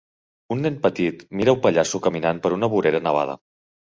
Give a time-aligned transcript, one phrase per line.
[0.55, 3.37] Un nen petit mira un pallasso caminant per una vorera nevada.